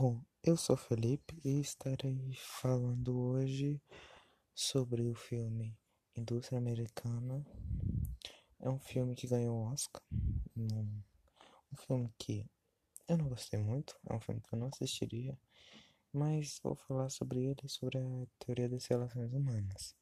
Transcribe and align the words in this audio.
Bom, 0.00 0.24
eu 0.44 0.56
sou 0.56 0.76
Felipe 0.76 1.40
e 1.44 1.58
estarei 1.58 2.32
falando 2.36 3.18
hoje 3.18 3.82
sobre 4.54 5.02
o 5.02 5.12
filme 5.12 5.76
Indústria 6.14 6.56
Americana. 6.56 7.44
É 8.60 8.70
um 8.70 8.78
filme 8.78 9.16
que 9.16 9.26
ganhou 9.26 9.56
o 9.56 9.72
Oscar. 9.72 10.00
Um, 10.56 11.02
um 11.72 11.76
filme 11.76 12.14
que 12.16 12.46
eu 13.08 13.18
não 13.18 13.28
gostei 13.28 13.58
muito, 13.58 13.98
é 14.08 14.14
um 14.14 14.20
filme 14.20 14.40
que 14.40 14.54
eu 14.54 14.58
não 14.60 14.68
assistiria, 14.68 15.36
mas 16.12 16.60
vou 16.62 16.76
falar 16.76 17.08
sobre 17.08 17.40
ele 17.46 17.68
sobre 17.68 17.98
a 17.98 18.26
teoria 18.38 18.68
das 18.68 18.86
relações 18.86 19.32
humanas. 19.32 19.96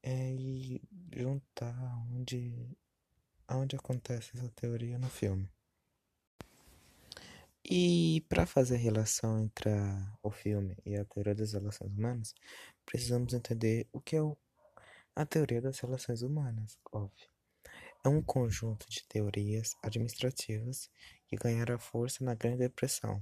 É, 0.00 0.32
e 0.32 0.80
juntar 1.12 1.74
onde, 2.12 2.70
onde 3.50 3.74
acontece 3.74 4.38
essa 4.38 4.48
teoria 4.50 4.96
no 4.96 5.10
filme. 5.10 5.50
E 7.68 8.24
para 8.28 8.46
fazer 8.46 8.76
a 8.76 8.78
relação 8.78 9.40
entre 9.40 9.70
a, 9.70 10.18
o 10.22 10.30
filme 10.30 10.76
e 10.86 10.94
a 10.94 11.04
teoria 11.04 11.34
das 11.34 11.52
relações 11.52 11.92
humanas, 11.92 12.32
precisamos 12.84 13.34
entender 13.34 13.88
o 13.92 14.00
que 14.00 14.14
é 14.14 14.22
o, 14.22 14.36
a 15.16 15.26
teoria 15.26 15.60
das 15.60 15.80
relações 15.80 16.22
humanas, 16.22 16.78
óbvio. 16.92 17.28
É 18.04 18.08
um 18.08 18.22
conjunto 18.22 18.88
de 18.88 19.02
teorias 19.08 19.74
administrativas 19.82 20.88
que 21.26 21.34
ganharam 21.34 21.76
força 21.76 22.22
na 22.22 22.36
Grande 22.36 22.58
Depressão. 22.58 23.20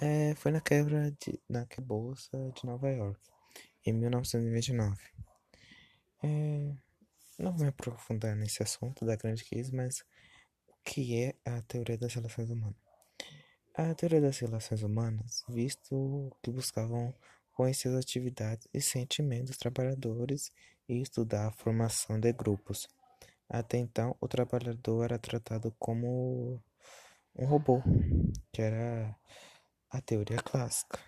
É, 0.00 0.36
foi 0.36 0.52
na 0.52 0.60
quebra 0.60 1.10
de, 1.20 1.40
na 1.48 1.66
Bolsa 1.80 2.38
de 2.54 2.64
Nova 2.64 2.88
York, 2.88 3.20
em 3.84 3.92
1929. 3.92 4.96
É, 6.22 6.72
não 7.36 7.52
vou 7.52 7.62
me 7.62 7.70
aprofundar 7.70 8.36
nesse 8.36 8.62
assunto 8.62 9.04
da 9.04 9.16
grande 9.16 9.44
crise, 9.44 9.74
mas 9.74 10.04
o 10.68 10.74
que 10.84 11.20
é 11.20 11.34
a 11.44 11.60
teoria 11.62 11.98
das 11.98 12.14
relações 12.14 12.48
humanas? 12.48 12.85
A 13.78 13.94
teoria 13.94 14.22
das 14.22 14.38
relações 14.38 14.82
humanas, 14.82 15.44
visto 15.46 16.34
que 16.42 16.50
buscavam 16.50 17.14
conhecer 17.52 17.88
as 17.88 17.96
atividades 17.96 18.66
e 18.72 18.80
sentimentos 18.80 19.50
dos 19.50 19.58
trabalhadores 19.58 20.50
e 20.88 21.02
estudar 21.02 21.48
a 21.48 21.52
formação 21.52 22.18
de 22.18 22.32
grupos. 22.32 22.88
Até 23.46 23.76
então, 23.76 24.16
o 24.18 24.26
trabalhador 24.26 25.04
era 25.04 25.18
tratado 25.18 25.74
como 25.78 26.58
um 27.34 27.44
robô, 27.44 27.82
que 28.50 28.62
era 28.62 29.14
a 29.90 30.00
teoria 30.00 30.38
clássica, 30.38 30.98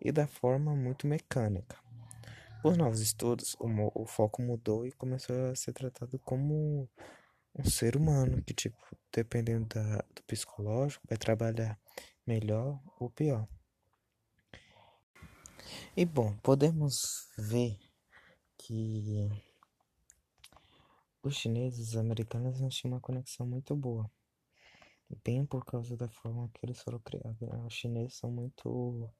e 0.00 0.10
da 0.10 0.26
forma 0.26 0.74
muito 0.74 1.06
mecânica. 1.06 1.76
Os 2.64 2.78
novos 2.78 3.00
estudos, 3.00 3.54
o, 3.60 3.68
o 3.94 4.06
foco 4.06 4.40
mudou 4.40 4.86
e 4.86 4.92
começou 4.92 5.50
a 5.50 5.54
ser 5.54 5.74
tratado 5.74 6.18
como 6.20 6.88
um 7.58 7.64
ser 7.64 7.96
humano 7.96 8.42
que, 8.42 8.54
tipo, 8.54 8.78
dependendo 9.12 9.66
da, 9.66 9.98
do 10.14 10.22
psicológico, 10.26 11.06
vai 11.08 11.18
trabalhar 11.18 11.78
melhor 12.26 12.80
ou 12.98 13.10
pior. 13.10 13.48
E 15.96 16.04
bom, 16.04 16.36
podemos 16.38 17.28
ver 17.36 17.78
que 18.56 19.28
os 21.22 21.36
chineses 21.36 21.78
e 21.78 21.90
os 21.90 21.96
americanos 21.96 22.60
não 22.60 22.68
tinham 22.68 22.94
uma 22.94 23.00
conexão 23.00 23.46
muito 23.46 23.76
boa. 23.76 24.10
Bem 25.24 25.44
por 25.44 25.64
causa 25.64 25.96
da 25.96 26.08
forma 26.08 26.48
que 26.54 26.64
eles 26.64 26.80
foram 26.80 27.00
criados. 27.00 27.40
Né? 27.40 27.64
Os 27.66 27.74
chineses 27.74 28.16
são 28.16 28.30
muito. 28.30 29.12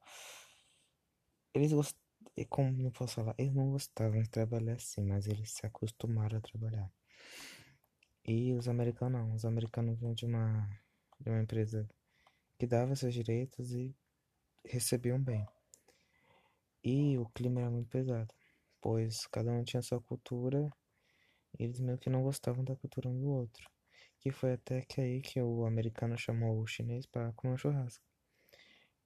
Eles 1.53 1.73
gostam. 1.73 2.01
Como 2.49 2.81
eu 2.83 2.93
posso 2.93 3.17
falar? 3.17 3.35
Eles 3.37 3.55
não 3.55 3.73
gostavam 3.73 4.23
de 4.23 4.31
trabalhar 4.31 4.75
assim, 4.75 5.03
mas 5.03 5.27
eles 5.27 5.51
se 5.53 5.67
acostumaram 5.67 6.39
a 6.39 6.41
trabalhar. 6.41 6.91
E 8.27 8.53
os 8.55 8.69
americanos 8.69 9.21
não. 9.21 9.35
Os 9.35 9.45
americanos 9.45 9.99
vêm 9.99 10.15
de 10.15 10.27
uma, 10.27 10.69
de 11.21 11.31
uma 11.31 11.41
empresa 11.43 11.89
que 12.59 12.67
dava 12.67 12.95
seus 12.95 13.15
direitos 13.15 13.73
e 13.73 13.95
recebiam 14.65 15.19
bem. 15.19 15.47
E 16.85 17.19
o 17.19 17.27
clima 17.31 17.61
era 17.61 17.71
muito 17.71 17.89
pesado, 17.89 18.35
pois 18.81 19.27
cada 19.27 19.53
um 19.53 19.65
tinha 19.65 19.83
sua 19.83 20.01
cultura 20.01 20.71
e 21.59 21.65
eles 21.65 21.81
meio 21.81 21.99
que 21.99 22.11
não 22.11 22.23
gostavam 22.23 22.65
da 22.65 22.77
cultura 22.77 23.09
um 23.09 23.19
do 23.19 23.29
outro. 23.29 23.69
Que 24.19 24.31
foi 24.31 24.53
até 24.53 24.83
que 24.83 25.01
aí 25.01 25.23
que 25.23 25.41
o 25.41 25.65
americano 25.65 26.17
chamou 26.17 26.61
o 26.61 26.67
chinês 26.67 27.07
para 27.07 27.33
comer 27.33 27.55
um 27.55 27.59
churrasco. 27.59 28.05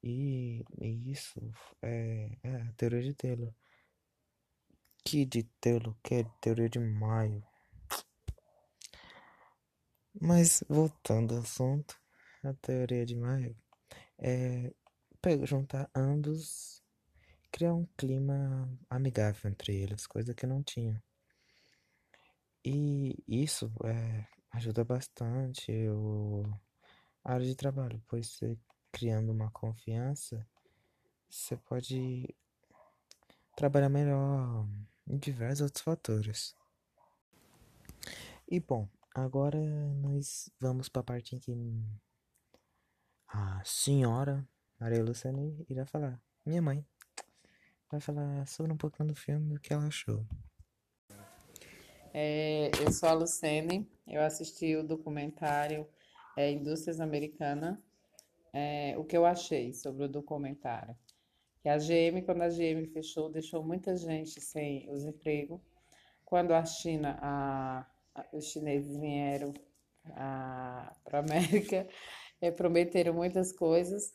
E, 0.03 0.65
e 0.81 1.11
isso 1.11 1.41
é, 1.81 2.31
é, 2.43 2.57
a 2.57 2.73
teoria 2.73 3.03
de 3.03 3.15
Taylor. 3.15 3.53
Que 5.05 5.25
de 5.25 5.45
Taylor, 5.61 5.95
que 6.03 6.17
é 6.17 6.25
teoria 6.41 6.69
de 6.69 6.79
Maio. 6.79 7.43
Mas 10.21 10.63
voltando 10.69 11.35
ao 11.35 11.41
assunto, 11.41 11.97
a 12.45 12.53
teoria 12.55 13.05
de 13.05 13.17
Maio 13.17 13.57
é 14.19 14.73
pegar, 15.21 15.47
juntar 15.47 15.91
ambos, 15.95 16.83
criar 17.51 17.75
um 17.75 17.87
clima 17.97 18.69
amigável 18.89 19.51
entre 19.51 19.75
eles, 19.75 20.07
coisa 20.07 20.35
que 20.35 20.47
não 20.47 20.63
tinha. 20.63 21.03
E 22.65 23.23
isso 23.27 23.73
é, 23.85 24.27
ajuda 24.53 24.85
bastante 24.85 25.71
o, 25.89 26.45
a 27.25 27.35
área 27.35 27.47
de 27.47 27.55
trabalho, 27.55 28.03
pois 28.09 28.29
você 28.29 28.57
criando 28.93 29.33
uma 29.33 29.51
confiança, 29.51 30.47
você 31.29 31.57
pode 31.57 32.35
trabalhar 33.57 33.89
melhor 33.89 34.67
em 35.07 35.19
diversos 35.19 35.63
outros 35.63 35.83
fatores. 35.83 36.57
E 38.49 38.61
bom, 38.61 38.89
Agora 39.15 39.61
nós 39.95 40.51
vamos 40.59 40.89
para 40.89 41.01
a 41.01 41.05
parte 41.05 41.37
em 41.37 41.39
que 41.39 41.55
a 43.29 43.63
senhora 43.65 44.45
Maria 44.81 45.05
Luciane 45.05 45.65
irá 45.69 45.87
falar. 45.87 46.21
Minha 46.45 46.61
mãe 46.61 46.85
vai 47.89 48.01
falar 48.01 48.45
sobre 48.49 48.73
um 48.73 48.77
pouquinho 48.77 49.11
do 49.11 49.15
filme 49.15 49.55
o 49.55 49.61
que 49.61 49.73
ela 49.73 49.87
achou. 49.87 50.27
É, 52.13 52.73
eu 52.85 52.91
sou 52.91 53.09
a 53.09 53.13
Lucene, 53.13 53.89
eu 54.05 54.21
assisti 54.21 54.75
o 54.75 54.83
documentário 54.83 55.87
é, 56.37 56.51
Indústrias 56.51 56.99
Americanas. 56.99 57.79
É, 58.53 58.97
o 58.99 59.05
que 59.05 59.17
eu 59.17 59.25
achei 59.25 59.73
sobre 59.73 60.07
o 60.07 60.09
documentário? 60.09 60.97
Que 61.63 61.69
a 61.69 61.79
GM, 61.79 62.21
quando 62.25 62.43
a 62.43 62.49
GM 62.49 62.85
fechou, 62.93 63.31
deixou 63.31 63.63
muita 63.65 63.97
gente 63.97 64.41
sem 64.41 64.91
os 64.91 65.05
empregos. 65.05 65.61
Quando 66.25 66.53
a 66.53 66.65
China, 66.65 67.17
a 67.23 67.87
os 68.33 68.45
chineses 68.47 68.97
vieram 68.97 69.53
para 71.05 71.19
a 71.19 71.19
América, 71.19 71.87
e 72.41 72.51
prometeram 72.51 73.15
muitas 73.15 73.53
coisas, 73.53 74.13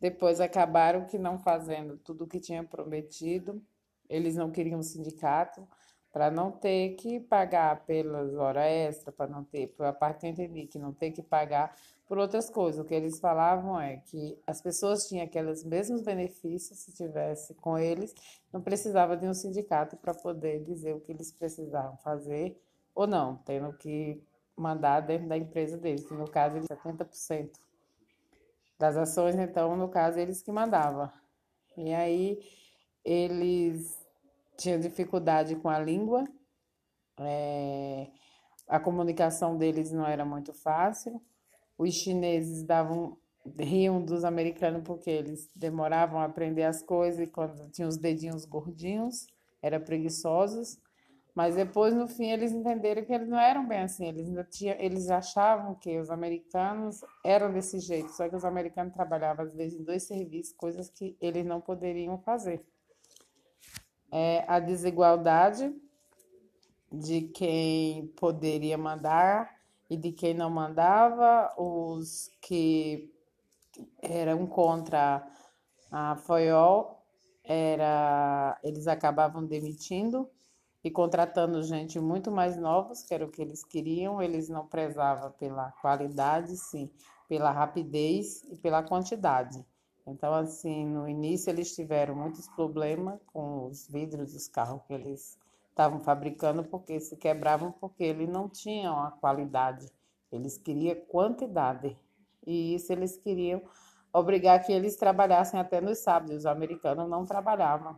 depois 0.00 0.40
acabaram 0.40 1.06
que 1.06 1.18
não 1.18 1.38
fazendo 1.38 1.96
tudo 1.98 2.24
o 2.24 2.26
que 2.26 2.40
tinha 2.40 2.64
prometido. 2.64 3.62
Eles 4.08 4.34
não 4.34 4.50
queriam 4.50 4.82
sindicato 4.82 5.66
para 6.12 6.30
não 6.30 6.50
ter 6.50 6.96
que 6.96 7.20
pagar 7.20 7.84
pelas 7.84 8.34
horas 8.34 8.64
extras, 8.64 9.14
para 9.14 9.30
não 9.30 9.44
ter, 9.44 9.72
a 9.78 9.92
parte 9.92 10.20
que 10.20 10.26
eu 10.26 10.30
entendi, 10.30 10.66
que 10.66 10.78
não 10.78 10.92
ter 10.92 11.12
que 11.12 11.22
pagar 11.22 11.76
por 12.06 12.18
outras 12.18 12.50
coisas. 12.50 12.80
O 12.80 12.84
que 12.84 12.94
eles 12.94 13.20
falavam 13.20 13.80
é 13.80 13.98
que 13.98 14.36
as 14.46 14.60
pessoas 14.60 15.06
tinham 15.06 15.24
aqueles 15.24 15.62
mesmos 15.64 16.02
benefícios 16.02 16.80
se 16.80 16.92
tivesse 16.92 17.54
com 17.54 17.78
eles, 17.78 18.12
não 18.52 18.60
precisava 18.60 19.16
de 19.16 19.28
um 19.28 19.34
sindicato 19.34 19.96
para 19.96 20.12
poder 20.12 20.64
dizer 20.64 20.94
o 20.94 21.00
que 21.00 21.12
eles 21.12 21.30
precisavam 21.30 21.96
fazer 21.98 22.60
ou 22.94 23.06
não, 23.06 23.36
tendo 23.38 23.72
que 23.74 24.22
mandar 24.56 25.00
dentro 25.00 25.28
da 25.28 25.36
empresa 25.36 25.78
deles, 25.78 26.06
que 26.06 26.14
no 26.14 26.28
caso 26.28 26.56
eles 26.56 26.68
70% 26.68 27.50
das 28.78 28.96
ações, 28.96 29.34
então 29.36 29.76
no 29.76 29.88
caso 29.88 30.18
eles 30.18 30.42
que 30.42 30.52
mandavam. 30.52 31.10
E 31.76 31.92
aí 31.92 32.38
eles 33.04 33.98
tinham 34.56 34.78
dificuldade 34.78 35.56
com 35.56 35.68
a 35.68 35.78
língua, 35.78 36.24
é, 37.18 38.08
a 38.68 38.78
comunicação 38.78 39.56
deles 39.56 39.90
não 39.90 40.06
era 40.06 40.24
muito 40.24 40.52
fácil. 40.52 41.20
Os 41.76 41.94
chineses 41.94 42.62
davam 42.62 43.16
riam 43.58 44.02
dos 44.02 44.24
americanos 44.24 44.82
porque 44.84 45.10
eles 45.10 45.50
demoravam 45.54 46.20
a 46.20 46.24
aprender 46.24 46.64
as 46.64 46.82
coisas 46.82 47.20
e 47.20 47.26
quando 47.26 47.68
tinham 47.70 47.88
os 47.88 47.96
dedinhos 47.96 48.44
gordinhos, 48.44 49.26
eram 49.62 49.80
preguiçosos. 49.80 50.78
Mas 51.40 51.54
depois, 51.54 51.94
no 51.94 52.06
fim, 52.06 52.30
eles 52.30 52.52
entenderam 52.52 53.02
que 53.02 53.14
eles 53.14 53.26
não 53.26 53.38
eram 53.38 53.66
bem 53.66 53.78
assim. 53.78 54.06
Eles, 54.06 54.28
ainda 54.28 54.44
tinham, 54.44 54.76
eles 54.78 55.08
achavam 55.08 55.74
que 55.74 55.98
os 55.98 56.10
americanos 56.10 57.00
eram 57.24 57.50
desse 57.50 57.80
jeito. 57.80 58.12
Só 58.12 58.28
que 58.28 58.36
os 58.36 58.44
americanos 58.44 58.92
trabalhavam, 58.92 59.46
às 59.46 59.54
vezes, 59.54 59.80
em 59.80 59.82
dois 59.82 60.02
serviços, 60.02 60.52
coisas 60.52 60.90
que 60.90 61.16
eles 61.18 61.46
não 61.46 61.58
poderiam 61.58 62.18
fazer. 62.18 62.62
É, 64.12 64.44
a 64.46 64.60
desigualdade 64.60 65.74
de 66.92 67.22
quem 67.22 68.08
poderia 68.08 68.76
mandar 68.76 69.50
e 69.88 69.96
de 69.96 70.12
quem 70.12 70.34
não 70.34 70.50
mandava, 70.50 71.54
os 71.56 72.30
que 72.42 73.10
eram 74.02 74.46
contra 74.46 75.26
a 75.90 76.16
FOIOL, 76.16 77.02
era, 77.42 78.60
eles 78.62 78.86
acabavam 78.86 79.46
demitindo 79.46 80.28
e 80.82 80.90
contratando 80.90 81.62
gente 81.62 82.00
muito 82.00 82.30
mais 82.30 82.56
novos, 82.56 83.02
que 83.02 83.14
era 83.14 83.24
o 83.24 83.30
que 83.30 83.42
eles 83.42 83.64
queriam. 83.64 84.22
Eles 84.22 84.48
não 84.48 84.66
prezavam 84.66 85.30
pela 85.32 85.70
qualidade, 85.72 86.56
sim, 86.56 86.90
pela 87.28 87.50
rapidez 87.50 88.42
e 88.50 88.56
pela 88.56 88.82
quantidade. 88.82 89.64
Então, 90.06 90.32
assim, 90.32 90.86
no 90.86 91.08
início 91.08 91.50
eles 91.50 91.74
tiveram 91.74 92.14
muitos 92.14 92.48
problemas 92.48 93.20
com 93.32 93.66
os 93.66 93.86
vidros 93.86 94.32
dos 94.32 94.48
carros 94.48 94.82
que 94.86 94.94
eles 94.94 95.38
estavam 95.68 96.00
fabricando, 96.00 96.64
porque 96.64 96.98
se 96.98 97.16
quebravam 97.16 97.70
porque 97.72 98.04
eles 98.04 98.28
não 98.28 98.48
tinham 98.48 98.98
a 98.98 99.10
qualidade, 99.12 99.86
eles 100.32 100.58
queriam 100.58 100.96
quantidade. 101.06 101.96
E 102.46 102.74
isso 102.74 102.92
eles 102.92 103.16
queriam 103.16 103.62
obrigar 104.12 104.62
que 104.64 104.72
eles 104.72 104.96
trabalhassem 104.96 105.60
até 105.60 105.80
nos 105.80 105.98
sábados. 105.98 106.38
Os 106.38 106.46
americanos 106.46 107.08
não 107.08 107.24
trabalhavam. 107.24 107.96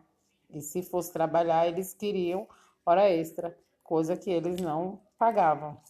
E 0.51 0.61
se 0.61 0.83
fosse 0.83 1.13
trabalhar, 1.13 1.67
eles 1.67 1.95
queriam 1.95 2.47
hora 2.85 3.09
extra, 3.11 3.57
coisa 3.83 4.17
que 4.17 4.31
eles 4.31 4.61
não 4.61 5.01
pagavam. 5.19 5.81